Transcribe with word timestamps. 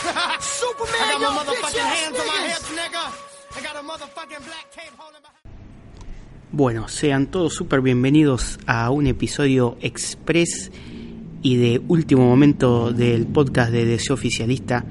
Superman, 0.00 0.96
I 0.96 1.12
got 1.12 1.20
yo, 1.20 1.30
my 1.30 1.44
bitch 1.44 1.60
motherfucking 1.60 1.80
ass 1.80 2.00
hands 2.00 2.18
on 2.18 2.26
my 2.26 2.32
niggas. 2.32 2.48
hips, 2.48 2.70
nigga. 2.72 3.04
I 3.56 3.60
got 3.62 3.76
a 3.76 3.84
motherfucking 3.86 4.44
black 4.46 4.66
cape 4.72 4.94
holding 4.96 5.22
my... 5.22 5.28
Bueno, 6.52 6.88
sean 6.88 7.26
todos 7.26 7.54
súper 7.54 7.80
bienvenidos 7.80 8.58
a 8.66 8.90
un 8.90 9.06
episodio 9.06 9.76
express 9.82 10.70
y 11.42 11.56
de 11.56 11.82
último 11.86 12.26
momento 12.26 12.92
del 12.92 13.26
podcast 13.26 13.70
de 13.72 13.84
Deseo 13.84 14.14
Oficialista. 14.14 14.84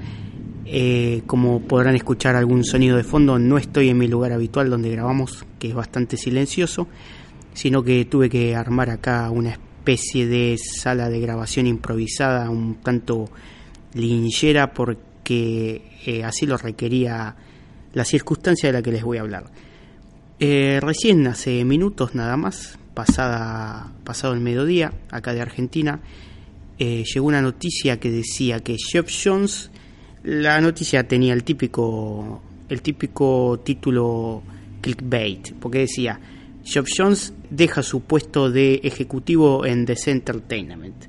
Eh, 0.64 1.22
como 1.26 1.60
podrán 1.62 1.96
escuchar 1.96 2.36
algún 2.36 2.64
sonido 2.64 2.96
de 2.96 3.02
fondo, 3.02 3.38
no 3.38 3.58
estoy 3.58 3.88
en 3.88 3.98
mi 3.98 4.06
lugar 4.06 4.32
habitual 4.32 4.70
donde 4.70 4.90
grabamos, 4.90 5.44
que 5.58 5.68
es 5.68 5.74
bastante 5.74 6.16
silencioso, 6.16 6.86
sino 7.52 7.82
que 7.82 8.04
tuve 8.04 8.30
que 8.30 8.54
armar 8.54 8.90
acá 8.90 9.28
una 9.30 9.50
especie 9.50 10.26
de 10.26 10.56
sala 10.56 11.10
de 11.10 11.20
grabación 11.20 11.66
improvisada, 11.66 12.48
un 12.48 12.76
tanto 12.76 13.28
linchera, 13.94 14.72
porque 14.72 15.09
eh, 15.30 16.24
así 16.24 16.46
lo 16.46 16.56
requería 16.56 17.34
la 17.92 18.04
circunstancia 18.04 18.68
de 18.68 18.72
la 18.72 18.82
que 18.82 18.92
les 18.92 19.02
voy 19.02 19.18
a 19.18 19.22
hablar. 19.22 19.44
Eh, 20.38 20.78
recién 20.80 21.26
hace 21.26 21.64
minutos 21.64 22.14
nada 22.14 22.36
más, 22.36 22.78
pasada, 22.94 23.92
pasado 24.04 24.32
el 24.32 24.40
mediodía, 24.40 24.92
acá 25.10 25.34
de 25.34 25.42
Argentina, 25.42 26.00
eh, 26.78 27.04
llegó 27.04 27.26
una 27.26 27.42
noticia 27.42 28.00
que 28.00 28.10
decía 28.10 28.60
que 28.60 28.76
Jeff 28.78 29.10
Jones, 29.22 29.70
la 30.22 30.60
noticia 30.60 31.06
tenía 31.06 31.34
el 31.34 31.44
típico, 31.44 32.40
el 32.68 32.80
típico 32.80 33.60
título 33.62 34.42
clickbait, 34.80 35.52
porque 35.60 35.80
decía, 35.80 36.18
Jeff 36.64 36.86
Jones 36.96 37.34
deja 37.50 37.82
su 37.82 38.02
puesto 38.02 38.50
de 38.50 38.80
ejecutivo 38.82 39.66
en 39.66 39.84
The 39.84 39.96
Entertainment. 40.06 41.04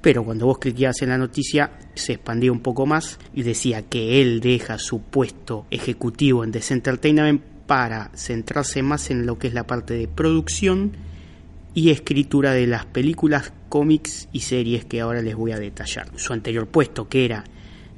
Pero 0.00 0.24
cuando 0.24 0.46
vos 0.46 0.58
cliqueabas 0.58 1.02
en 1.02 1.10
la 1.10 1.18
noticia 1.18 1.72
se 1.94 2.14
expandía 2.14 2.52
un 2.52 2.60
poco 2.60 2.86
más 2.86 3.18
y 3.34 3.42
decía 3.42 3.82
que 3.82 4.22
él 4.22 4.40
deja 4.40 4.78
su 4.78 5.02
puesto 5.02 5.66
ejecutivo 5.70 6.42
en 6.42 6.52
The 6.52 6.62
Entertainment 6.70 7.42
para 7.66 8.10
centrarse 8.14 8.82
más 8.82 9.10
en 9.10 9.26
lo 9.26 9.38
que 9.38 9.48
es 9.48 9.54
la 9.54 9.66
parte 9.66 9.94
de 9.94 10.08
producción 10.08 10.92
y 11.74 11.90
escritura 11.90 12.52
de 12.52 12.66
las 12.66 12.86
películas, 12.86 13.52
cómics 13.68 14.28
y 14.32 14.40
series 14.40 14.84
que 14.84 15.00
ahora 15.00 15.22
les 15.22 15.36
voy 15.36 15.52
a 15.52 15.58
detallar. 15.58 16.08
Su 16.16 16.32
anterior 16.32 16.66
puesto, 16.66 17.08
que 17.08 17.24
era 17.24 17.44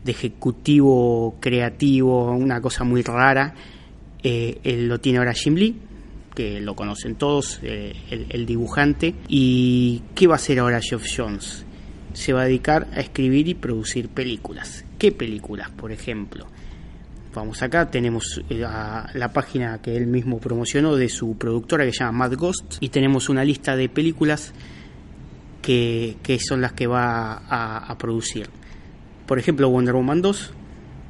de 0.05 0.11
ejecutivo 0.11 1.37
creativo, 1.41 2.33
una 2.33 2.61
cosa 2.61 2.85
muy 2.85 3.03
rara, 3.03 3.55
eh, 4.23 4.59
él 4.63 4.89
lo 4.89 5.01
tiene 5.01 5.19
ahora 5.19 5.33
Jim 5.33 5.55
Lee, 5.55 5.77
que 6.35 6.61
lo 6.61 6.75
conocen 6.75 7.15
todos, 7.15 7.61
eh, 7.63 7.95
el, 8.11 8.27
el 8.29 8.45
dibujante. 8.45 9.15
¿Y 9.29 10.03
qué 10.15 10.27
va 10.27 10.35
a 10.35 10.37
hacer 10.37 10.59
ahora 10.59 10.81
Geoff 10.81 11.05
Jones? 11.17 11.65
Se 12.13 12.33
va 12.33 12.43
a 12.43 12.45
dedicar 12.45 12.89
a 12.95 13.01
escribir 13.01 13.49
y 13.49 13.55
producir 13.55 14.09
películas. 14.09 14.85
¿Qué 14.99 15.13
películas, 15.13 15.71
por 15.71 15.93
ejemplo? 15.93 16.47
Vamos 17.35 17.63
acá, 17.63 17.91
tenemos 17.91 18.43
eh, 18.51 18.59
la 18.59 19.33
página 19.33 19.81
que 19.81 19.97
él 19.97 20.07
mismo 20.07 20.39
promocionó 20.39 20.97
de 20.97 21.09
su 21.09 21.37
productora 21.39 21.85
que 21.85 21.93
se 21.93 22.01
llama 22.01 22.29
Mad 22.29 22.37
Ghost 22.37 22.77
y 22.81 22.91
tenemos 22.91 23.31
una 23.31 23.43
lista 23.43 23.75
de 23.75 23.89
películas 23.89 24.53
que, 25.63 26.17
que 26.23 26.39
son 26.39 26.61
las 26.61 26.73
que 26.73 26.87
va 26.87 27.33
a, 27.49 27.79
a 27.79 27.97
producir. 27.97 28.49
Por 29.27 29.39
ejemplo, 29.39 29.71
Wonder 29.71 29.95
Woman 29.95 30.21
2, 30.21 30.53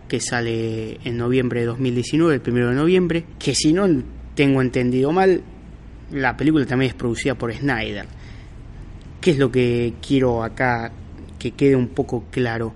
que 0.07 0.21
sale 0.21 1.01
en 1.05 1.17
noviembre 1.17 1.61
de 1.61 1.67
2019, 1.67 2.35
el 2.35 2.41
primero 2.41 2.69
de 2.69 2.77
noviembre, 2.77 3.25
que 3.39 3.55
si 3.55 3.73
no 3.73 3.89
tengo 4.37 4.62
entendido 4.62 5.11
mal, 5.11 5.43
la 6.12 6.37
película 6.37 6.67
también 6.67 6.91
es 6.91 6.95
producida 6.95 7.35
por 7.35 7.53
Snyder. 7.53 8.07
¿Qué 9.22 9.31
es 9.31 9.38
lo 9.38 9.53
que 9.53 9.94
quiero 10.05 10.43
acá 10.43 10.91
que 11.38 11.53
quede 11.53 11.77
un 11.77 11.87
poco 11.91 12.25
claro? 12.33 12.75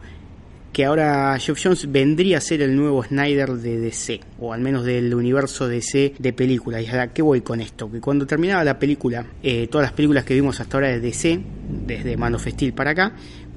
Que 0.72 0.84
ahora 0.84 1.36
Geoff 1.40 1.58
Jones 1.60 1.90
vendría 1.90 2.38
a 2.38 2.40
ser 2.40 2.62
el 2.62 2.76
nuevo 2.76 3.02
Snyder 3.02 3.54
de 3.54 3.80
DC, 3.80 4.20
o 4.38 4.52
al 4.52 4.60
menos 4.60 4.84
del 4.84 5.12
universo 5.12 5.66
DC 5.66 6.14
de 6.16 6.32
películas. 6.32 6.84
¿Y 6.84 6.86
a 6.86 7.08
qué 7.08 7.20
voy 7.20 7.40
con 7.40 7.60
esto? 7.60 7.90
Que 7.90 8.00
cuando 8.00 8.28
terminaba 8.28 8.62
la 8.62 8.78
película, 8.78 9.26
eh, 9.42 9.66
todas 9.66 9.86
las 9.86 9.92
películas 9.92 10.24
que 10.24 10.34
vimos 10.34 10.60
hasta 10.60 10.76
ahora 10.76 10.90
de 10.90 11.00
DC, 11.00 11.40
desde 11.84 12.16
Man 12.16 12.36
of 12.36 12.46
para 12.76 12.92
acá, 12.92 13.16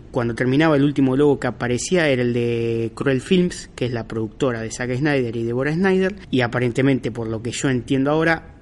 cuando 0.10 0.34
terminaba 0.34 0.76
el 0.76 0.84
último 0.84 1.16
logo 1.16 1.40
que 1.40 1.46
aparecía 1.46 2.08
era 2.08 2.24
el 2.24 2.34
de 2.34 2.92
Cruel 2.96 3.22
Films, 3.22 3.70
que 3.76 3.86
es 3.86 3.92
la 3.92 4.08
productora 4.08 4.62
de 4.62 4.72
Zack 4.72 4.98
Snyder 4.98 5.36
y 5.36 5.44
Deborah 5.44 5.74
Snyder, 5.74 6.16
y 6.32 6.42
aparentemente 6.42 7.12
por 7.12 7.28
lo 7.28 7.44
que 7.44 7.52
yo 7.52 7.70
entiendo 7.70 8.10
ahora 8.10 8.56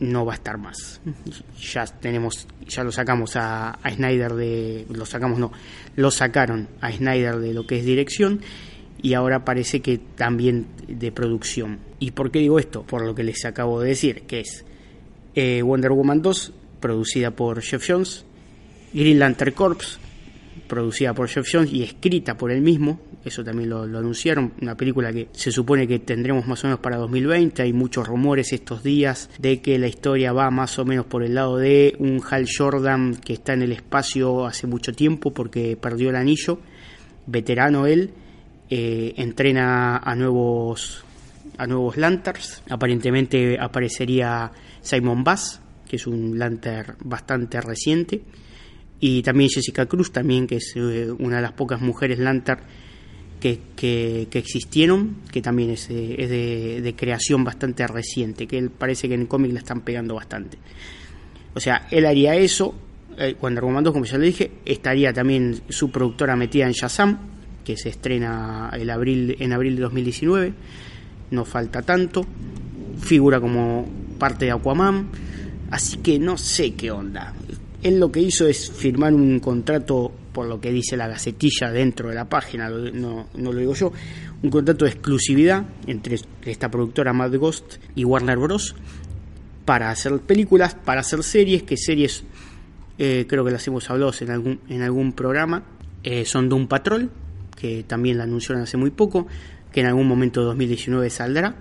no 0.00 0.24
va 0.24 0.32
a 0.32 0.36
estar 0.36 0.58
más. 0.58 1.00
Ya 1.60 1.86
tenemos, 1.86 2.46
ya 2.66 2.84
lo 2.84 2.92
sacamos 2.92 3.36
a, 3.36 3.78
Snyder 3.88 4.34
de, 4.34 4.86
lo 4.90 5.06
sacamos 5.06 5.38
no, 5.38 5.52
lo 5.96 6.10
sacaron 6.10 6.68
a 6.80 6.92
Snyder 6.92 7.36
de 7.38 7.54
lo 7.54 7.66
que 7.66 7.78
es 7.78 7.84
dirección 7.84 8.40
y 9.00 9.14
ahora 9.14 9.44
parece 9.44 9.80
que 9.80 9.98
también 9.98 10.66
de 10.88 11.12
producción. 11.12 11.78
¿Y 11.98 12.12
por 12.12 12.30
qué 12.30 12.40
digo 12.40 12.58
esto? 12.58 12.82
Por 12.82 13.04
lo 13.04 13.14
que 13.14 13.22
les 13.22 13.44
acabo 13.44 13.80
de 13.80 13.90
decir, 13.90 14.22
que 14.22 14.40
es 14.40 14.64
eh, 15.34 15.62
Wonder 15.62 15.92
Woman 15.92 16.22
2, 16.22 16.52
producida 16.80 17.30
por 17.30 17.60
Jeff 17.62 17.84
Jones, 17.86 18.24
Green 18.92 19.18
Lantern 19.18 19.52
Corps, 19.52 19.98
producida 20.66 21.14
por 21.14 21.28
Jeff 21.28 21.46
Jones 21.50 21.72
y 21.72 21.82
escrita 21.82 22.36
por 22.36 22.50
él 22.50 22.60
mismo, 22.60 23.00
eso 23.24 23.42
también 23.42 23.70
lo, 23.70 23.82
anunciaron, 23.82 24.52
una 24.60 24.76
película 24.76 25.12
que 25.12 25.28
se 25.32 25.50
supone 25.50 25.86
que 25.86 25.98
tendremos 25.98 26.46
más 26.46 26.62
o 26.64 26.68
menos 26.68 26.80
para 26.80 26.96
2020, 26.96 27.62
hay 27.62 27.72
muchos 27.72 28.06
rumores 28.06 28.52
estos 28.52 28.82
días 28.82 29.30
de 29.38 29.60
que 29.60 29.78
la 29.78 29.86
historia 29.86 30.32
va 30.32 30.50
más 30.50 30.78
o 30.78 30.84
menos 30.84 31.06
por 31.06 31.22
el 31.22 31.34
lado 31.34 31.56
de 31.56 31.94
un 31.98 32.20
Hal 32.28 32.46
Jordan 32.46 33.16
que 33.16 33.34
está 33.34 33.54
en 33.54 33.62
el 33.62 33.72
espacio 33.72 34.46
hace 34.46 34.66
mucho 34.66 34.92
tiempo 34.92 35.32
porque 35.32 35.76
perdió 35.76 36.10
el 36.10 36.16
anillo, 36.16 36.58
veterano 37.26 37.86
él, 37.86 38.10
eh, 38.70 39.14
entrena 39.16 39.98
a 39.98 40.14
nuevos 40.14 41.04
a 41.56 41.66
nuevos 41.66 41.96
Lanterns, 41.96 42.62
aparentemente 42.68 43.56
aparecería 43.60 44.50
Simon 44.80 45.22
Bass, 45.22 45.60
que 45.88 45.96
es 45.96 46.06
un 46.06 46.38
Lantern 46.38 46.96
bastante 47.04 47.60
reciente, 47.60 48.22
y 49.06 49.22
también 49.22 49.50
Jessica 49.50 49.84
Cruz, 49.84 50.12
también 50.12 50.46
que 50.46 50.56
es 50.56 50.72
eh, 50.76 51.10
una 51.18 51.36
de 51.36 51.42
las 51.42 51.52
pocas 51.52 51.78
mujeres 51.78 52.18
Lantern 52.18 52.62
que, 53.38 53.60
que, 53.76 54.26
existieron, 54.32 55.16
que 55.30 55.42
también 55.42 55.68
es, 55.68 55.90
eh, 55.90 56.80
de, 56.82 56.94
creación 56.96 57.44
bastante 57.44 57.86
reciente, 57.86 58.46
que 58.46 58.56
él 58.56 58.70
parece 58.70 59.06
que 59.06 59.12
en 59.12 59.20
el 59.20 59.28
cómic 59.28 59.52
la 59.52 59.58
están 59.58 59.82
pegando 59.82 60.14
bastante. 60.14 60.56
O 61.52 61.60
sea, 61.60 61.86
él 61.90 62.06
haría 62.06 62.34
eso, 62.36 62.74
eh, 63.18 63.34
cuando 63.38 63.60
Woman 63.60 63.84
2, 63.84 63.92
como 63.92 64.06
ya 64.06 64.16
le 64.16 64.24
dije, 64.24 64.52
estaría 64.64 65.12
también 65.12 65.60
su 65.68 65.90
productora 65.90 66.34
metida 66.34 66.64
en 66.64 66.72
Shazam, 66.72 67.18
que 67.62 67.76
se 67.76 67.90
estrena 67.90 68.70
el 68.72 68.88
abril, 68.88 69.36
en 69.38 69.52
abril 69.52 69.76
de 69.76 69.82
2019, 69.82 70.54
no 71.30 71.44
falta 71.44 71.82
tanto, 71.82 72.24
figura 73.02 73.38
como 73.38 73.86
parte 74.18 74.46
de 74.46 74.52
Aquaman, 74.52 75.10
así 75.70 75.98
que 75.98 76.18
no 76.18 76.38
sé 76.38 76.72
qué 76.72 76.90
onda 76.90 77.34
él 77.84 78.00
lo 78.00 78.10
que 78.10 78.20
hizo 78.20 78.48
es 78.48 78.70
firmar 78.70 79.14
un 79.14 79.38
contrato, 79.40 80.10
por 80.32 80.46
lo 80.46 80.58
que 80.58 80.72
dice 80.72 80.96
la 80.96 81.06
gacetilla 81.06 81.70
dentro 81.70 82.08
de 82.08 82.14
la 82.14 82.28
página, 82.28 82.68
no, 82.70 83.28
no 83.34 83.52
lo 83.52 83.58
digo 83.58 83.74
yo, 83.74 83.92
un 84.42 84.50
contrato 84.50 84.86
de 84.86 84.92
exclusividad 84.92 85.64
entre 85.86 86.18
esta 86.42 86.70
productora 86.70 87.12
Mad 87.12 87.36
Ghost 87.36 87.76
y 87.94 88.04
Warner 88.04 88.38
Bros. 88.38 88.74
para 89.66 89.90
hacer 89.90 90.18
películas, 90.20 90.74
para 90.74 91.02
hacer 91.02 91.22
series, 91.22 91.62
que 91.62 91.76
series 91.76 92.24
eh, 92.96 93.26
creo 93.28 93.44
que 93.44 93.50
las 93.50 93.66
hemos 93.68 93.88
hablado 93.90 94.12
en 94.18 94.30
algún, 94.30 94.60
en 94.70 94.80
algún 94.80 95.12
programa, 95.12 95.64
eh, 96.02 96.24
son 96.24 96.48
Doom 96.48 96.68
Patrol, 96.68 97.10
que 97.54 97.82
también 97.82 98.16
la 98.16 98.24
anunciaron 98.24 98.62
hace 98.62 98.78
muy 98.78 98.90
poco, 98.92 99.26
que 99.72 99.80
en 99.80 99.86
algún 99.86 100.08
momento 100.08 100.40
de 100.40 100.46
2019 100.46 101.10
saldrá, 101.10 101.54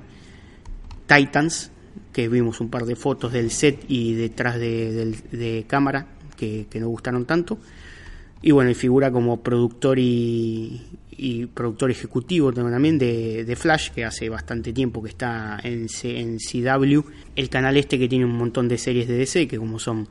Titans, 1.05 1.73
que 2.13 2.29
vimos 2.29 2.61
un 2.61 2.69
par 2.69 2.85
de 2.85 2.95
fotos 2.95 3.33
del 3.33 3.51
set 3.51 3.83
y 3.87 4.13
detrás 4.13 4.59
de, 4.59 5.65
cámara 5.67 6.07
que, 6.43 6.67
que, 6.69 6.79
nos 6.79 6.89
gustaron 6.89 7.25
tanto. 7.25 7.57
Y 8.41 8.51
bueno, 8.51 8.69
y 8.69 8.75
figura 8.75 9.11
como 9.11 9.41
productor 9.41 9.99
y, 9.99 10.81
y 11.17 11.45
productor 11.47 11.91
ejecutivo 11.91 12.51
también 12.51 12.97
de, 12.97 13.55
Flash, 13.57 13.91
que 13.91 14.05
hace 14.05 14.29
bastante 14.29 14.73
tiempo 14.73 15.01
que 15.01 15.09
está 15.09 15.59
en, 15.63 15.89
C, 15.89 16.19
en 16.19 16.37
CW, 16.37 17.01
el 17.35 17.49
canal 17.49 17.77
este 17.77 17.99
que 17.99 18.07
tiene 18.07 18.25
un 18.25 18.35
montón 18.35 18.67
de 18.67 18.77
series 18.77 19.07
de 19.07 19.17
DC, 19.17 19.47
que 19.47 19.57
como 19.57 19.79
son 19.79 20.07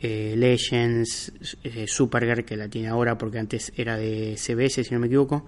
eh, 0.00 0.34
Legends, 0.36 1.32
eh, 1.62 1.86
Supergirl, 1.86 2.44
que 2.44 2.56
la 2.56 2.68
tiene 2.68 2.88
ahora 2.88 3.16
porque 3.16 3.38
antes 3.38 3.72
era 3.76 3.96
de 3.96 4.36
CBS, 4.36 4.84
si 4.84 4.94
no 4.94 5.00
me 5.00 5.06
equivoco, 5.06 5.46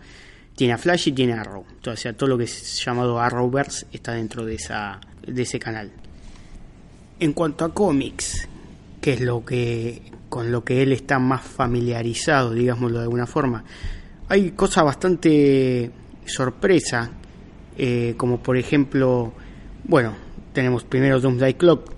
tiene 0.55 0.73
a 0.73 0.79
Flash 0.79 1.09
y 1.09 1.13
tiene 1.13 1.35
a 1.35 1.41
Arrow. 1.41 1.65
O 1.87 1.97
sea, 1.97 2.13
todo 2.15 2.31
lo 2.31 2.39
que 2.39 2.45
es 2.45 2.85
llamado 2.85 3.21
Arrowverse 3.21 3.87
está 3.93 4.13
dentro 4.13 4.45
de, 4.45 4.55
esa, 4.55 5.01
de 5.27 5.43
ese 5.43 5.59
canal. 5.59 5.93
En 7.19 7.33
cuanto 7.33 7.65
a 7.65 7.73
cómics, 7.73 8.49
que 9.07 9.13
es 9.13 9.21
lo 9.21 9.45
que 9.45 10.03
con 10.29 10.51
lo 10.51 10.65
que 10.65 10.83
él 10.83 10.91
está 10.91 11.21
más 11.21 11.43
familiarizado, 11.43 12.53
digámoslo 12.53 12.99
de 12.99 13.05
alguna 13.05 13.29
forma, 13.29 13.63
hay 14.29 14.51
cosas 14.51 14.83
bastante 14.83 15.93
sorpresa, 16.25 17.13
eh, 17.79 18.15
como 18.17 18.43
por 18.43 18.57
ejemplo, 18.57 19.33
bueno, 19.85 20.13
tenemos 20.53 20.83
primero 20.83 21.21
Doomsday 21.21 21.55
Clock, 21.55 21.93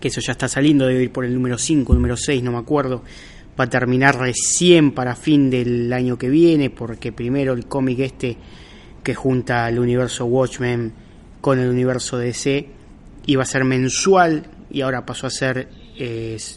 que 0.00 0.08
eso 0.08 0.22
ya 0.22 0.32
está 0.32 0.48
saliendo, 0.48 0.86
debe 0.86 1.02
ir 1.02 1.12
por 1.12 1.26
el 1.26 1.34
número 1.34 1.58
5, 1.58 1.92
número 1.92 2.16
6, 2.16 2.42
no 2.44 2.52
me 2.52 2.58
acuerdo. 2.58 3.02
Va 3.60 3.64
a 3.64 3.68
terminar 3.68 4.18
recién 4.18 4.92
para 4.92 5.14
fin 5.14 5.50
del 5.50 5.92
año 5.92 6.16
que 6.16 6.30
viene, 6.30 6.70
porque 6.70 7.12
primero 7.12 7.52
el 7.52 7.66
cómic 7.66 7.98
este 7.98 8.38
que 9.04 9.14
junta 9.14 9.68
el 9.68 9.78
universo 9.78 10.24
Watchmen 10.24 10.94
con 11.42 11.58
el 11.58 11.68
universo 11.68 12.16
DC 12.16 12.70
iba 13.26 13.42
a 13.42 13.46
ser 13.46 13.64
mensual 13.64 14.46
y 14.70 14.80
ahora 14.80 15.04
pasó 15.04 15.26
a 15.26 15.30
ser 15.30 15.68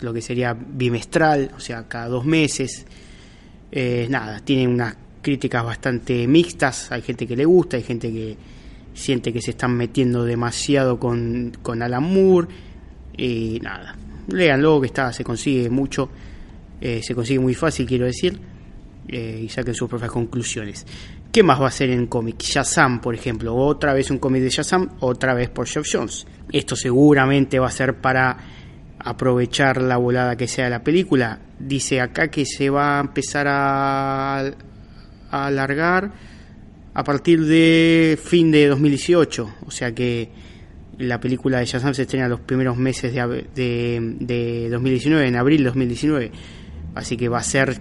lo 0.02 0.14
que 0.14 0.22
sería 0.22 0.54
bimestral, 0.54 1.52
o 1.56 1.60
sea, 1.60 1.88
cada 1.88 2.08
dos 2.08 2.26
meses. 2.26 2.86
Eh, 3.72 4.08
nada, 4.10 4.40
tiene 4.40 4.68
unas 4.68 4.96
críticas 5.22 5.64
bastante 5.64 6.28
mixtas, 6.28 6.92
hay 6.92 7.02
gente 7.02 7.26
que 7.26 7.36
le 7.36 7.46
gusta, 7.46 7.78
hay 7.78 7.84
gente 7.84 8.12
que 8.12 8.38
siente 8.94 9.34
que 9.34 9.42
se 9.42 9.52
están 9.52 9.76
metiendo 9.76 10.24
demasiado 10.24 11.00
con, 11.00 11.52
con 11.62 11.82
Alan 11.82 12.04
Moore 12.04 12.48
y 13.18 13.60
nada, 13.62 13.96
léanlo 14.28 14.80
que 14.80 14.88
está, 14.88 15.12
se 15.12 15.24
consigue 15.24 15.70
mucho, 15.70 16.10
eh, 16.80 17.02
se 17.02 17.16
consigue 17.16 17.40
muy 17.40 17.56
fácil 17.56 17.88
quiero 17.88 18.06
decir 18.06 18.38
eh, 19.08 19.42
y 19.44 19.50
saquen 19.50 19.74
sus 19.74 19.90
propias 19.90 20.12
conclusiones. 20.12 20.86
¿Qué 21.32 21.42
más 21.42 21.60
va 21.60 21.68
a 21.68 21.72
ser 21.72 21.90
en 21.90 22.06
cómic? 22.06 22.40
Shazam, 22.40 23.02
por 23.02 23.16
ejemplo, 23.16 23.56
otra 23.56 23.94
vez 23.94 24.12
un 24.12 24.20
cómic 24.20 24.44
de 24.44 24.50
Shazam, 24.50 24.98
otra 25.00 25.34
vez 25.34 25.50
por 25.50 25.68
Geoff 25.68 25.88
Jones. 25.92 26.28
Esto 26.52 26.76
seguramente 26.76 27.58
va 27.58 27.68
a 27.68 27.72
ser 27.72 27.96
para 27.96 28.38
aprovechar 29.00 29.82
la 29.82 29.98
volada 29.98 30.36
que 30.36 30.48
sea 30.48 30.66
de 30.66 30.72
la 30.72 30.84
película. 30.84 31.40
Dice 31.60 32.02
acá 32.02 32.30
que 32.30 32.46
se 32.46 32.70
va 32.70 32.98
a 32.98 33.02
empezar 33.02 33.48
a, 33.48 34.40
a 35.30 35.46
alargar 35.46 36.12
a 36.94 37.04
partir 37.04 37.44
de 37.46 38.18
fin 38.22 38.52
de 38.52 38.68
2018, 38.68 39.56
o 39.66 39.72
sea 39.72 39.94
que 39.94 40.30
la 41.00 41.20
película 41.20 41.60
de 41.60 41.66
Shazam 41.66 41.94
se 41.94 42.04
estrena 42.04 42.28
los 42.28 42.42
primeros 42.42 42.78
meses 42.78 43.14
de, 43.14 43.48
de, 43.56 44.16
de 44.20 44.70
2019, 44.70 45.28
en 45.28 45.36
abril 45.36 45.60
de 45.60 45.66
2019, 45.66 46.32
así 46.96 47.18
que 47.18 47.30
va 47.30 47.40
a 47.40 47.44
ser 47.44 47.80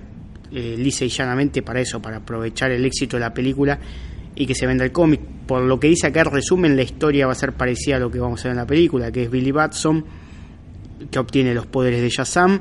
eh, 0.50 0.76
lisa 0.78 1.04
y 1.04 1.08
llanamente 1.08 1.62
para 1.62 1.80
eso, 1.80 2.00
para 2.00 2.18
aprovechar 2.18 2.70
el 2.70 2.84
éxito 2.84 3.16
de 3.16 3.20
la 3.20 3.34
película 3.34 3.78
y 4.34 4.46
que 4.46 4.54
se 4.54 4.66
venda 4.66 4.84
el 4.84 4.92
cómic. 4.92 5.20
Por 5.46 5.62
lo 5.62 5.78
que 5.78 5.88
dice 5.88 6.06
acá, 6.06 6.24
resumen, 6.24 6.76
la 6.76 6.82
historia 6.82 7.26
va 7.26 7.32
a 7.32 7.36
ser 7.36 7.52
parecida 7.52 7.96
a 7.96 7.98
lo 7.98 8.10
que 8.10 8.18
vamos 8.18 8.40
a 8.40 8.48
ver 8.48 8.52
en 8.52 8.58
la 8.58 8.66
película, 8.66 9.12
que 9.12 9.24
es 9.24 9.30
Billy 9.30 9.50
Batson, 9.50 10.04
que 11.10 11.18
obtiene 11.18 11.54
los 11.54 11.66
poderes 11.66 12.00
de 12.00 12.08
Shazam, 12.08 12.60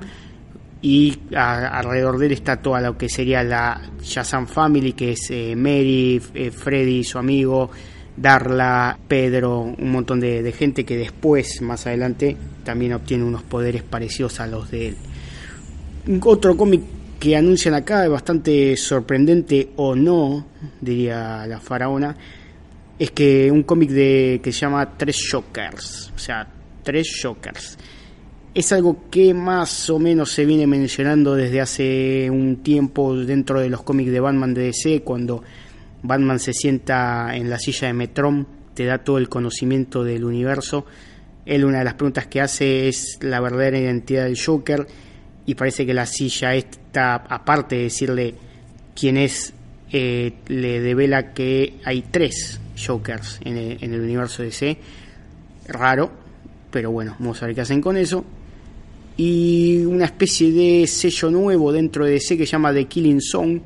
y 0.82 1.20
alrededor 1.36 2.18
de 2.18 2.26
él 2.26 2.32
está 2.32 2.58
toda 2.58 2.82
lo 2.82 2.98
que 2.98 3.08
sería 3.08 3.44
la 3.44 3.82
Shazam 4.02 4.48
Family, 4.48 4.94
que 4.94 5.12
es 5.12 5.30
eh, 5.30 5.56
Mary, 5.56 6.20
eh, 6.34 6.50
Freddy, 6.50 7.04
su 7.04 7.20
amigo, 7.20 7.70
Darla, 8.18 8.98
Pedro, 9.08 9.60
un 9.62 9.92
montón 9.92 10.20
de, 10.20 10.52
gente 10.52 10.84
que 10.84 10.98
después, 10.98 11.62
más 11.62 11.86
adelante, 11.86 12.36
también 12.64 12.94
obtiene 12.94 13.24
unos 13.24 13.44
poderes 13.44 13.84
parecidos 13.84 14.40
a 14.40 14.48
los 14.48 14.72
de 14.72 14.88
él. 14.90 14.98
Otro 16.24 16.58
cómic 16.58 16.82
que 17.20 17.36
anuncian 17.36 17.76
acá 17.76 18.08
bastante 18.08 18.76
sorprendente 18.76 19.70
o 19.76 19.96
no, 19.96 20.48
diría 20.82 21.46
la 21.46 21.60
faraona, 21.60 22.16
es 22.98 23.12
que 23.12 23.52
un 23.52 23.64
cómic 23.64 23.92
de 23.92 24.42
que 24.44 24.52
se 24.52 24.62
llama 24.62 24.98
Tres 24.98 25.16
Shockers, 25.16 26.12
o 26.16 26.20
sea, 26.20 26.48
Tres 26.84 27.08
Shockers 27.08 27.78
es 28.54 28.72
algo 28.74 29.10
que 29.10 29.34
más 29.34 29.90
o 29.90 29.98
menos 29.98 30.32
se 30.32 30.46
viene 30.46 30.68
mencionando 30.68 31.36
desde 31.36 31.62
hace 31.62 32.30
un 32.30 32.58
tiempo 32.58 33.16
dentro 33.16 33.62
de 33.62 33.70
los 33.70 33.84
cómics 33.84 34.12
de 34.12 34.20
Batman 34.20 34.54
de 34.54 34.64
DC, 34.64 35.04
cuando 35.04 35.42
Batman 36.04 36.40
se 36.40 36.54
sienta 36.54 37.36
en 37.36 37.50
la 37.50 37.58
silla 37.60 37.88
de 37.88 37.94
Metron, 37.94 38.46
te 38.74 38.86
da 38.86 38.98
todo 38.98 39.20
el 39.20 39.30
conocimiento 39.30 40.04
del 40.04 40.26
universo. 40.26 40.86
Él 41.46 41.64
una 41.64 41.80
de 41.80 41.86
las 41.86 41.94
preguntas 41.94 42.28
que 42.28 42.42
hace 42.42 42.90
es 42.90 43.20
la 43.22 43.40
verdadera 43.40 43.80
identidad 43.80 44.26
del 44.26 44.38
Joker 44.38 44.86
y 45.46 45.56
parece 45.56 45.86
que 45.86 45.94
la 45.94 46.06
silla 46.06 46.54
está, 46.54 47.16
aparte 47.16 47.78
de 47.78 47.84
decirle 47.84 48.36
quién 48.94 49.16
es, 49.16 49.54
eh, 49.94 50.34
le 50.48 50.82
devela 50.82 51.34
que 51.34 51.80
hay 51.86 52.04
tres 52.12 52.60
Jokers 52.78 53.40
en 53.46 53.58
el, 53.58 53.78
en 53.82 53.94
el 53.94 54.02
universo 54.02 54.44
DC. 54.44 54.78
Raro, 55.68 56.12
pero 56.70 56.92
bueno, 56.92 57.16
vamos 57.18 57.42
a 57.42 57.46
ver 57.46 57.56
qué 57.56 57.62
hacen 57.62 57.80
con 57.80 57.96
eso 57.96 58.26
y 59.18 59.84
una 59.86 60.06
especie 60.06 60.52
de 60.52 60.88
sello 60.88 61.30
nuevo 61.32 61.72
dentro 61.72 62.06
de 62.06 62.14
DC 62.14 62.38
que 62.38 62.46
se 62.46 62.54
llama 62.54 62.74
The 62.74 62.86
Killing 62.86 63.22
Zone, 63.22 63.62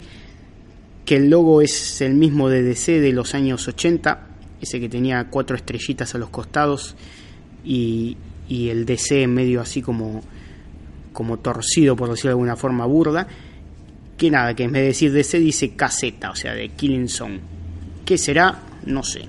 que 1.05 1.17
el 1.17 1.29
logo 1.29 1.61
es 1.61 2.01
el 2.01 2.15
mismo 2.15 2.49
de 2.49 2.63
DC 2.63 2.99
de 2.99 3.13
los 3.13 3.35
años 3.35 3.67
80, 3.67 4.27
ese 4.61 4.79
que 4.79 4.89
tenía 4.89 5.27
cuatro 5.29 5.55
estrellitas 5.55 6.15
a 6.15 6.17
los 6.17 6.29
costados 6.29 6.95
y, 7.63 8.17
y 8.49 8.69
el 8.69 8.85
DC 8.85 9.23
en 9.23 9.33
medio 9.33 9.61
así 9.61 9.81
como, 9.81 10.23
como 11.13 11.37
torcido, 11.37 11.95
por 11.95 12.09
decirlo 12.09 12.29
de 12.29 12.33
alguna 12.33 12.55
forma 12.55 12.85
burda, 12.85 13.27
que 14.17 14.31
nada, 14.31 14.55
que 14.55 14.63
en 14.63 14.71
vez 14.71 14.81
de 14.81 14.87
decir 14.87 15.11
DC 15.11 15.39
dice 15.39 15.75
caseta, 15.75 16.31
o 16.31 16.35
sea, 16.35 16.53
de 16.53 16.69
Killing 16.69 17.09
Zone. 17.09 17.39
¿Qué 18.03 18.17
será? 18.17 18.63
No 18.85 19.03
sé. 19.03 19.21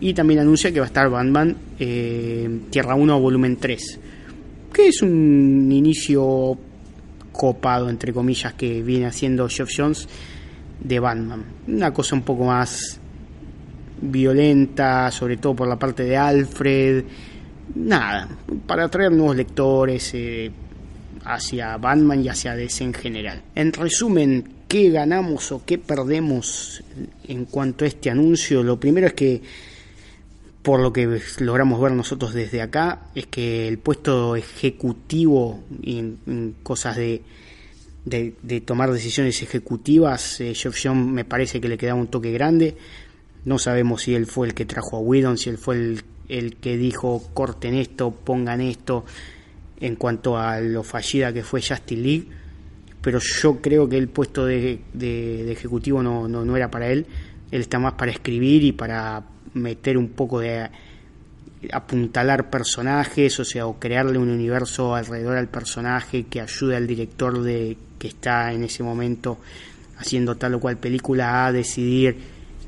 Y 0.00 0.14
también 0.14 0.40
anuncia 0.40 0.72
que 0.72 0.80
va 0.80 0.86
a 0.86 0.88
estar 0.88 1.08
Batman 1.10 1.56
eh, 1.78 2.60
Tierra 2.70 2.94
1 2.94 3.20
volumen 3.20 3.56
3 3.56 4.00
que 4.70 4.88
es 4.88 5.02
un 5.02 5.70
inicio 5.70 6.56
copado, 7.32 7.88
entre 7.88 8.12
comillas, 8.12 8.54
que 8.54 8.82
viene 8.82 9.06
haciendo 9.06 9.48
Geoff 9.48 9.70
Jones 9.76 10.08
de 10.80 10.98
Batman. 10.98 11.44
Una 11.68 11.92
cosa 11.92 12.16
un 12.16 12.22
poco 12.22 12.44
más 12.44 13.00
violenta, 14.00 15.10
sobre 15.10 15.36
todo 15.36 15.54
por 15.54 15.68
la 15.68 15.78
parte 15.78 16.04
de 16.04 16.16
Alfred. 16.16 17.04
Nada, 17.74 18.28
para 18.66 18.84
atraer 18.84 19.12
nuevos 19.12 19.36
lectores 19.36 20.10
eh, 20.14 20.50
hacia 21.24 21.76
Batman 21.76 22.22
y 22.24 22.28
hacia 22.28 22.56
DC 22.56 22.84
en 22.84 22.94
general. 22.94 23.42
En 23.54 23.72
resumen, 23.72 24.44
¿qué 24.66 24.90
ganamos 24.90 25.52
o 25.52 25.64
qué 25.64 25.78
perdemos 25.78 26.82
en 27.28 27.44
cuanto 27.44 27.84
a 27.84 27.88
este 27.88 28.10
anuncio? 28.10 28.62
Lo 28.62 28.80
primero 28.80 29.06
es 29.06 29.14
que 29.14 29.42
por 30.62 30.80
lo 30.80 30.92
que 30.92 31.20
logramos 31.38 31.80
ver 31.80 31.92
nosotros 31.92 32.34
desde 32.34 32.60
acá, 32.60 33.06
es 33.14 33.26
que 33.26 33.66
el 33.66 33.78
puesto 33.78 34.36
ejecutivo 34.36 35.64
en, 35.82 36.54
cosas 36.62 36.96
de, 36.96 37.22
de, 38.04 38.60
tomar 38.60 38.92
decisiones 38.92 39.42
ejecutivas, 39.42 40.40
eh, 40.40 40.54
Jeff 40.54 40.78
John 40.82 41.12
me 41.12 41.24
parece 41.24 41.60
que 41.60 41.68
le 41.68 41.78
queda 41.78 41.94
un 41.94 42.08
toque 42.08 42.30
grande. 42.32 42.76
No 43.46 43.58
sabemos 43.58 44.02
si 44.02 44.14
él 44.14 44.26
fue 44.26 44.48
el 44.48 44.54
que 44.54 44.66
trajo 44.66 44.98
a 44.98 45.00
Whedon, 45.00 45.38
si 45.38 45.48
él 45.48 45.56
fue 45.56 45.96
el, 46.28 46.56
que 46.56 46.76
dijo 46.76 47.22
corten 47.32 47.74
esto, 47.74 48.10
pongan 48.10 48.60
esto, 48.60 49.06
en 49.80 49.96
cuanto 49.96 50.36
a 50.36 50.60
lo 50.60 50.82
fallida 50.82 51.32
que 51.32 51.42
fue 51.42 51.62
Justin 51.62 52.02
League. 52.02 52.28
Pero 53.00 53.18
yo 53.18 53.62
creo 53.62 53.88
que 53.88 53.96
el 53.96 54.08
puesto 54.08 54.44
de, 54.44 54.82
ejecutivo 55.50 56.02
no 56.02 56.56
era 56.56 56.70
para 56.70 56.88
él. 56.88 57.06
Él 57.50 57.62
está 57.62 57.78
más 57.78 57.94
para 57.94 58.12
escribir 58.12 58.62
y 58.62 58.72
para 58.72 59.24
meter 59.54 59.98
un 59.98 60.08
poco 60.10 60.40
de 60.40 60.68
apuntalar 61.72 62.48
personajes, 62.48 63.38
o 63.38 63.44
sea, 63.44 63.66
o 63.66 63.78
crearle 63.78 64.18
un 64.18 64.30
universo 64.30 64.94
alrededor 64.94 65.36
al 65.36 65.48
personaje 65.48 66.24
que 66.24 66.40
ayude 66.40 66.76
al 66.76 66.86
director 66.86 67.42
de 67.42 67.76
que 67.98 68.08
está 68.08 68.52
en 68.52 68.64
ese 68.64 68.82
momento 68.82 69.38
haciendo 69.98 70.36
tal 70.36 70.54
o 70.54 70.60
cual 70.60 70.78
película 70.78 71.46
a 71.46 71.52
decidir 71.52 72.16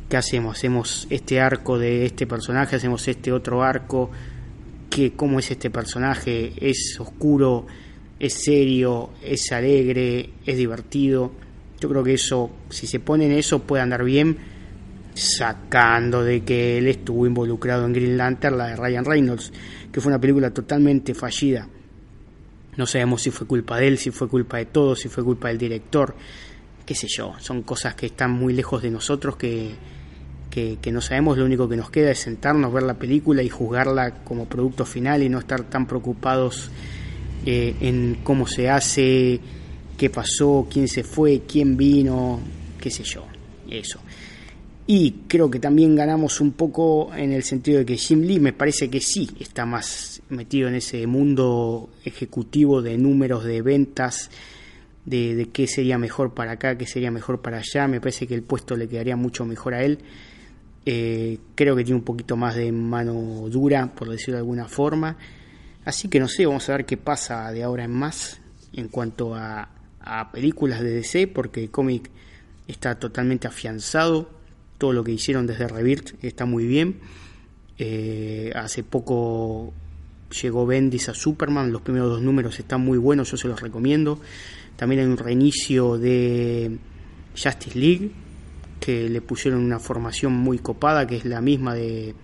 qué 0.09 0.19
hacemos, 0.19 0.59
hacemos 0.59 1.07
este 1.09 1.41
arco 1.41 1.79
de 1.79 2.05
este 2.05 2.27
personaje, 2.27 2.77
hacemos 2.77 3.09
este 3.09 3.33
otro 3.33 3.63
arco, 3.63 4.11
que 4.91 5.13
cómo 5.13 5.39
es 5.39 5.51
este 5.51 5.71
personaje, 5.71 6.53
es 6.61 6.99
oscuro, 7.01 7.67
es 8.21 8.35
serio, 8.35 9.11
es 9.23 9.51
alegre, 9.53 10.29
es 10.45 10.59
divertido. 10.59 11.33
Yo 11.81 11.89
creo 11.89 12.05
que 12.05 12.15
eso, 12.15 12.51
si 12.69 12.87
se 12.87 13.01
pone 13.01 13.25
en 13.25 13.33
eso, 13.33 13.61
puede 13.61 13.83
andar 13.83 14.05
bien 14.05 14.52
sacando 15.15 16.23
de 16.23 16.43
que 16.43 16.79
él 16.79 16.89
estuvo 16.89 17.27
involucrado 17.27 17.85
en 17.87 17.93
Green 17.93 18.17
Lantern, 18.17 18.59
la 18.59 18.69
de 18.69 18.77
Ryan 18.77 19.05
Reynolds, 19.05 19.53
que 19.91 20.01
fue 20.01 20.11
una 20.11 20.21
película 20.21 20.51
totalmente 20.51 21.15
fallida. 21.15 21.69
No 22.77 22.87
sabemos 22.87 23.23
si 23.23 23.31
fue 23.31 23.47
culpa 23.47 23.79
de 23.79 23.89
él, 23.89 23.99
si 23.99 24.11
fue 24.11 24.29
culpa 24.29 24.57
de 24.57 24.67
todos, 24.67 25.01
si 25.01 25.09
fue 25.09 25.23
culpa 25.23 25.49
del 25.49 25.59
director, 25.59 26.15
qué 26.87 26.95
sé 26.95 27.07
yo, 27.09 27.35
son 27.39 27.63
cosas 27.63 27.95
que 27.95 28.07
están 28.07 28.33
muy 28.33 28.55
lejos 28.55 28.83
de 28.83 28.91
nosotros 28.91 29.37
que, 29.37 29.75
que, 30.51 30.93
no 30.93 31.01
sabemos, 31.01 31.37
lo 31.37 31.45
único 31.45 31.69
que 31.69 31.77
nos 31.77 31.91
queda 31.91 32.11
es 32.11 32.19
sentarnos, 32.21 32.73
ver 32.73 32.83
la 32.83 32.95
película 32.95 33.43
y 33.43 33.49
juzgarla 33.49 34.23
como 34.25 34.47
producto 34.47 34.85
final 34.85 35.23
y 35.23 35.29
no 35.29 35.39
estar 35.39 35.65
tan 35.65 35.87
preocupados 35.87 36.71
eh, 37.45 37.75
en 37.81 38.19
cómo 38.23 38.47
se 38.47 38.71
hace, 38.71 39.41
qué 39.97 40.11
pasó, 40.11 40.67
quién 40.71 40.89
se 40.89 41.05
fue, 41.05 41.43
quién 41.47 41.77
vino, 41.77 42.41
qué 42.81 42.91
sé 42.91 43.03
yo 43.03 43.27
eso. 43.81 44.01
Y 44.95 45.23
creo 45.27 45.51
que 45.51 45.59
también 45.59 45.97
ganamos 45.97 46.39
un 46.43 46.53
poco 46.53 47.15
en 47.15 47.33
el 47.33 47.45
sentido 47.45 47.79
de 47.79 47.87
que 47.87 47.97
Jim 47.97 48.21
Lee 48.21 48.39
me 48.39 48.53
parece 48.53 48.91
que 48.91 49.01
sí 49.01 49.27
está 49.41 49.65
más 49.65 50.21
metido 50.29 50.69
en 50.69 50.75
ese 50.75 51.07
mundo 51.07 51.89
ejecutivo 52.05 52.83
de 52.83 52.99
números, 52.99 53.43
de 53.45 53.63
ventas, 53.63 54.29
de, 55.07 55.49
qué 55.51 55.67
sería 55.67 55.97
mejor 55.97 56.35
para 56.35 56.53
acá, 56.53 56.77
qué 56.77 56.87
sería 56.87 57.11
mejor 57.11 57.41
para 57.41 57.57
allá. 57.57 57.89
Me 57.89 58.03
parece 58.03 58.27
que 58.27 58.35
el 58.35 58.43
puesto 58.43 58.77
le 58.77 58.87
quedaría 58.87 59.17
mucho 59.17 59.47
mejor 59.47 59.73
a 59.73 59.83
él. 59.83 59.99
Eh, 60.85 61.39
creo 61.55 61.75
que 61.75 61.85
tiene 61.85 61.99
un 61.99 62.05
poquito 62.05 62.37
más 62.37 62.55
de 62.55 62.71
mano 62.71 63.49
dura, 63.49 63.95
por 63.95 64.11
decirlo 64.11 64.35
de 64.35 64.41
alguna 64.41 64.69
forma. 64.69 65.17
Así 65.87 66.09
que 66.09 66.21
no 66.21 66.29
sé, 66.29 66.45
vamos 66.45 66.69
a 66.69 66.73
ver 66.73 66.85
qué 66.85 66.99
pasa 66.99 67.51
de 67.51 67.63
ahora 67.63 67.85
en 67.85 67.93
más 67.93 68.43
en 68.75 68.89
cuanto 68.89 69.35
a, 69.35 69.71
a 70.01 70.31
películas 70.33 70.83
de 70.83 70.91
DC, 70.91 71.29
porque 71.29 71.63
el 71.63 71.71
cómic 71.71 72.11
está 72.69 72.99
totalmente 72.99 73.49
afianzado 73.49 74.42
todo 74.83 74.93
lo 74.93 75.05
que 75.05 75.13
hicieron 75.13 75.47
desde 75.47 75.69
Rebirth 75.69 76.25
está 76.25 76.45
muy 76.45 76.67
bien. 76.67 76.97
Eh, 77.79 78.51
hace 78.53 78.83
poco 78.83 79.73
llegó 80.43 80.67
Bendis 80.67 81.09
a 81.09 81.15
Superman, 81.15 81.71
los 81.71 81.83
primeros 81.83 82.11
dos 82.11 82.21
números 82.21 82.59
están 82.59 82.81
muy 82.81 82.99
buenos, 82.99 83.31
yo 83.31 83.37
se 83.37 83.47
los 83.47 83.61
recomiendo. 83.61 84.19
También 84.75 85.03
hay 85.03 85.07
un 85.07 85.19
reinicio 85.19 85.99
de 85.99 86.79
Justice 87.41 87.79
League, 87.79 88.11
que 88.81 89.09
le 89.09 89.21
pusieron 89.21 89.63
una 89.63 89.79
formación 89.79 90.33
muy 90.33 90.59
copada, 90.59 91.07
que 91.07 91.15
es 91.19 91.27
la 91.27 91.41
misma 91.41 91.75
de, 91.77 92.17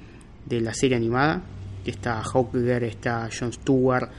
de 0.44 0.60
la 0.60 0.74
serie 0.74 0.96
animada. 0.96 1.44
Está 1.84 2.24
Hawker, 2.24 2.82
está 2.82 3.28
John 3.30 3.52
Stewart, 3.52 4.10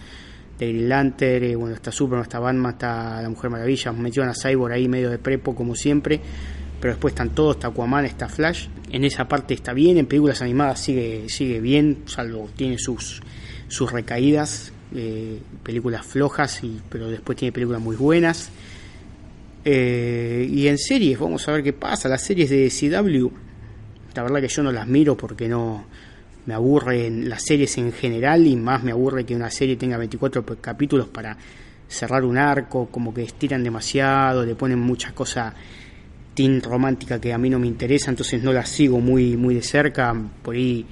de 0.58 0.66
Green 0.66 0.88
Lantern, 0.88 1.44
eh, 1.44 1.56
bueno, 1.58 1.76
está 1.76 1.92
Superman, 1.92 2.24
está 2.24 2.40
Batman, 2.40 2.72
está 2.72 3.22
la 3.22 3.30
Mujer 3.30 3.50
Maravilla, 3.50 3.92
metieron 3.92 4.30
a 4.30 4.34
Cyborg 4.34 4.72
ahí 4.72 4.88
medio 4.88 5.10
de 5.10 5.18
prepo 5.18 5.54
como 5.54 5.76
siempre 5.76 6.22
pero 6.80 6.94
después 6.94 7.14
están 7.14 7.30
todos, 7.30 7.58
está 7.58 7.68
Aquaman, 7.68 8.06
está 8.06 8.28
Flash. 8.30 8.68
En 8.92 9.04
esa 9.04 9.28
parte 9.28 9.54
está 9.54 9.74
bien, 9.74 9.98
en 9.98 10.06
películas 10.06 10.42
animadas 10.42 10.80
sigue, 10.80 11.28
sigue 11.28 11.60
bien, 11.60 12.04
salvo 12.06 12.50
tiene 12.56 12.78
sus, 12.78 13.22
sus 13.68 13.92
recaídas, 13.92 14.72
eh, 14.96 15.40
películas 15.64 16.06
flojas, 16.06 16.64
y, 16.64 16.80
pero 16.90 17.10
después 17.10 17.38
tiene 17.38 17.52
películas 17.52 17.82
muy 17.82 17.96
buenas. 17.96 18.50
Eh, 19.66 20.48
y 20.50 20.68
en 20.68 20.78
series, 20.78 21.20
vamos 21.20 21.48
a 21.48 21.52
ver 21.52 21.64
qué 21.64 21.74
pasa. 21.74 22.08
Las 22.08 22.24
series 22.24 22.50
de 22.50 22.70
CW, 22.70 23.28
la 24.16 24.24
verdad 24.24 24.42
que 24.42 24.48
yo 24.48 24.64
no 24.64 24.72
las 24.72 24.88
miro 24.88 25.18
porque 25.18 25.48
no 25.48 25.86
me 26.46 26.54
aburren 26.54 27.30
las 27.30 27.44
series 27.44 27.78
en 27.78 27.92
general 27.92 28.48
y 28.48 28.56
más 28.56 28.84
me 28.84 28.92
aburre 28.92 29.26
que 29.26 29.36
una 29.36 29.52
serie 29.52 29.76
tenga 29.76 29.98
24 29.98 30.44
capítulos 30.62 31.08
para 31.08 31.38
cerrar 31.88 32.24
un 32.24 32.38
arco, 32.38 32.88
como 32.88 33.14
que 33.14 33.24
estiran 33.24 33.64
demasiado, 33.64 34.46
le 34.46 34.56
ponen 34.56 34.80
muchas 34.80 35.12
cosas 35.14 35.54
romántica 36.62 37.20
que 37.20 37.34
a 37.34 37.38
mí 37.38 37.50
no 37.50 37.60
me 37.60 37.68
interesa, 37.68 38.10
entonces 38.10 38.42
no 38.42 38.54
la 38.54 38.66
sigo 38.66 39.00
muy, 39.00 39.36
muy 39.36 39.56
de 39.56 39.62
cerca, 39.62 40.16
por 40.42 40.56
ahí 40.56 40.86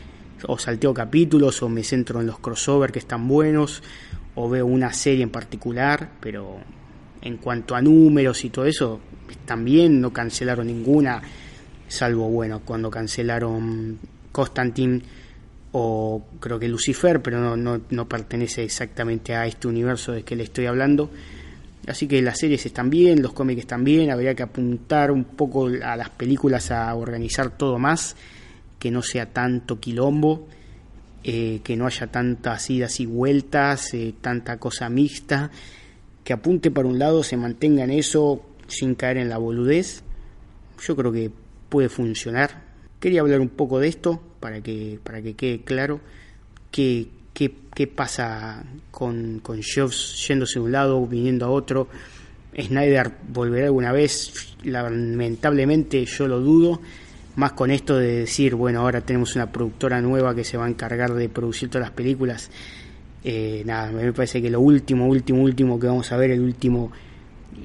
o 0.45 0.57
salteo 0.57 0.93
capítulos 0.93 1.63
o 1.63 1.69
me 1.69 1.83
centro 1.83 2.21
en 2.21 2.27
los 2.27 2.39
crossover 2.39 2.91
que 2.91 2.99
están 2.99 3.27
buenos 3.27 3.81
o 4.35 4.49
veo 4.49 4.65
una 4.65 4.93
serie 4.93 5.23
en 5.23 5.29
particular, 5.29 6.11
pero 6.19 6.57
en 7.21 7.37
cuanto 7.37 7.75
a 7.75 7.81
números 7.81 8.43
y 8.45 8.49
todo 8.49 8.65
eso, 8.65 8.99
también 9.45 9.99
no 9.99 10.13
cancelaron 10.13 10.67
ninguna, 10.67 11.21
salvo 11.87 12.29
bueno, 12.29 12.61
cuando 12.63 12.91
cancelaron 12.91 13.97
Constantine 14.31 15.01
o 15.71 16.25
creo 16.39 16.59
que 16.59 16.67
Lucifer, 16.67 17.21
pero 17.21 17.39
no, 17.39 17.57
no, 17.57 17.81
no 17.89 18.07
pertenece 18.07 18.63
exactamente 18.63 19.35
a 19.35 19.47
este 19.47 19.67
universo 19.67 20.11
de 20.11 20.23
que 20.23 20.35
le 20.35 20.43
estoy 20.43 20.65
hablando. 20.65 21.09
Así 21.87 22.05
que 22.05 22.21
las 22.21 22.37
series 22.37 22.65
están 22.65 22.89
bien, 22.89 23.21
los 23.21 23.31
cómics 23.31 23.61
están 23.61 23.83
bien, 23.85 24.11
habría 24.11 24.35
que 24.35 24.43
apuntar 24.43 25.09
un 25.09 25.23
poco 25.23 25.67
a 25.67 25.95
las 25.95 26.09
películas 26.09 26.69
a 26.71 26.93
organizar 26.93 27.57
todo 27.57 27.79
más, 27.79 28.17
que 28.77 28.91
no 28.91 29.01
sea 29.01 29.27
tanto 29.27 29.79
quilombo, 29.79 30.47
eh, 31.23 31.61
que 31.63 31.77
no 31.77 31.87
haya 31.87 32.07
tantas 32.07 32.69
idas 32.69 32.99
y 32.99 33.05
vueltas, 33.05 33.93
eh, 33.93 34.13
tanta 34.19 34.57
cosa 34.57 34.89
mixta, 34.89 35.49
que 36.25 36.33
apunte 36.33 36.71
para 36.71 36.89
un 36.89 36.99
lado, 36.99 37.23
se 37.23 37.37
mantenga 37.37 37.85
en 37.85 37.91
eso 37.91 38.45
sin 38.67 38.95
caer 38.95 39.17
en 39.17 39.29
la 39.29 39.37
boludez. 39.37 40.03
Yo 40.85 40.95
creo 40.95 41.13
que 41.13 41.31
puede 41.69 41.87
funcionar. 41.87 42.63
Quería 42.99 43.21
hablar 43.21 43.39
un 43.39 43.49
poco 43.49 43.79
de 43.79 43.87
esto 43.87 44.21
para 44.41 44.61
que, 44.61 44.99
para 45.03 45.21
que 45.21 45.35
quede 45.35 45.61
claro 45.61 46.01
que 46.69 47.07
qué, 47.37 47.87
pasa 47.87 48.63
con, 48.89 49.39
con 49.43 49.61
Jobs 49.61 50.25
yéndose 50.27 50.59
de 50.59 50.65
un 50.65 50.71
lado, 50.71 51.05
viniendo 51.05 51.45
a 51.45 51.49
otro. 51.49 51.87
Snyder 52.59 53.11
volverá 53.29 53.67
alguna 53.67 53.91
vez, 53.91 54.55
lamentablemente 54.63 56.03
yo 56.05 56.27
lo 56.27 56.39
dudo, 56.39 56.81
más 57.35 57.51
con 57.51 57.69
esto 57.69 57.97
de 57.97 58.19
decir, 58.21 58.55
bueno, 58.55 58.79
ahora 58.79 59.01
tenemos 59.01 59.35
una 59.35 59.51
productora 59.51 60.01
nueva 60.01 60.33
que 60.33 60.43
se 60.43 60.57
va 60.57 60.65
a 60.65 60.69
encargar 60.69 61.13
de 61.13 61.29
producir 61.29 61.69
todas 61.69 61.87
las 61.87 61.95
películas. 61.95 62.49
Eh, 63.23 63.61
nada, 63.65 63.91
me 63.91 64.11
parece 64.13 64.41
que 64.41 64.49
lo 64.49 64.59
último, 64.59 65.05
último, 65.05 65.43
último 65.43 65.79
que 65.79 65.85
vamos 65.85 66.11
a 66.11 66.17
ver, 66.17 66.31
el 66.31 66.41
último 66.41 66.91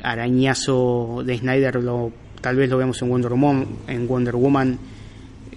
arañazo 0.02 1.22
de 1.24 1.38
Snyder, 1.38 1.76
lo, 1.76 2.12
tal 2.42 2.56
vez 2.56 2.68
lo 2.68 2.76
veamos 2.76 3.00
en 3.00 3.08
Wonder 3.08 3.30
Woman, 3.30 3.66
en 3.86 4.06
Wonder 4.06 4.36
Woman 4.36 4.78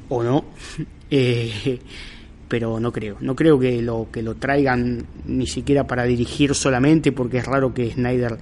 o 0.07 0.23
no. 0.23 0.45
Eh, 1.11 1.79
pero 2.47 2.79
no 2.79 2.91
creo. 2.91 3.17
No 3.21 3.35
creo 3.35 3.59
que 3.59 3.81
lo, 3.81 4.07
que 4.11 4.21
lo 4.21 4.35
traigan 4.35 5.05
ni 5.25 5.47
siquiera 5.47 5.85
para 5.85 6.03
dirigir 6.03 6.53
solamente, 6.53 7.11
porque 7.11 7.37
es 7.39 7.45
raro 7.45 7.73
que 7.73 7.91
Snyder 7.91 8.37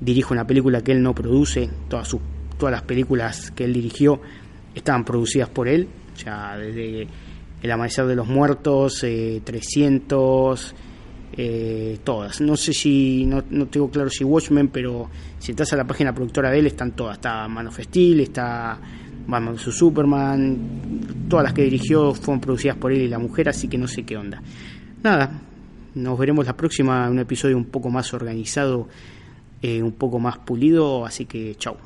dirija 0.00 0.34
una 0.34 0.46
película 0.46 0.82
que 0.82 0.92
él 0.92 1.02
no 1.02 1.14
produce. 1.14 1.68
Todas, 1.88 2.08
sus, 2.08 2.20
todas 2.58 2.72
las 2.72 2.82
películas 2.82 3.50
que 3.52 3.64
él 3.64 3.72
dirigió 3.72 4.20
estaban 4.74 5.04
producidas 5.04 5.48
por 5.48 5.68
él, 5.68 5.88
o 6.14 6.18
sea, 6.18 6.56
desde 6.56 7.06
El 7.62 7.70
Amanecer 7.70 8.06
de 8.06 8.16
los 8.16 8.26
Muertos, 8.26 9.00
300, 9.00 10.70
eh, 10.70 10.74
eh, 11.36 11.98
todas. 12.02 12.40
No 12.40 12.56
sé 12.56 12.72
si, 12.72 13.24
no, 13.26 13.42
no, 13.50 13.66
tengo 13.66 13.88
claro 13.90 14.10
si 14.10 14.24
Watchmen, 14.24 14.68
pero 14.68 15.08
si 15.38 15.52
estás 15.52 15.72
a 15.72 15.76
la 15.76 15.86
página 15.86 16.12
productora 16.12 16.50
de 16.50 16.58
él, 16.58 16.66
están 16.66 16.92
todas. 16.92 17.16
Está 17.16 17.46
Man 17.48 17.68
of 17.68 17.78
Steel, 17.78 18.20
está 18.20 18.78
Batman 19.26 19.58
su 19.58 19.72
Superman, 19.72 20.58
todas 21.28 21.44
las 21.44 21.52
que 21.52 21.62
dirigió 21.62 22.14
fueron 22.14 22.40
producidas 22.40 22.76
por 22.76 22.92
él 22.92 23.02
y 23.02 23.08
la 23.08 23.18
mujer, 23.18 23.48
así 23.48 23.68
que 23.68 23.78
no 23.78 23.88
sé 23.88 24.04
qué 24.04 24.16
onda. 24.16 24.42
Nada, 25.02 25.40
nos 25.94 26.18
veremos 26.18 26.46
la 26.46 26.56
próxima, 26.56 27.08
un 27.08 27.18
episodio 27.18 27.56
un 27.56 27.66
poco 27.66 27.90
más 27.90 28.12
organizado, 28.14 28.88
eh, 29.62 29.82
un 29.82 29.92
poco 29.92 30.18
más 30.18 30.38
pulido, 30.38 31.06
así 31.06 31.24
que 31.26 31.54
chao. 31.56 31.76